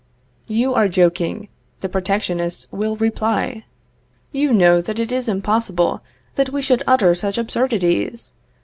You 0.47 0.73
are 0.73 0.87
joking, 0.87 1.47
the 1.81 1.87
protectionists 1.87 2.65
will 2.71 2.95
reply. 2.95 3.65
You 4.31 4.51
know 4.51 4.81
that 4.81 4.97
it 4.97 5.11
is 5.11 5.27
impossible 5.27 6.01
that 6.33 6.49
we 6.49 6.63
should 6.63 6.81
utter 6.87 7.13
such 7.13 7.37
absurdities. 7.37 8.31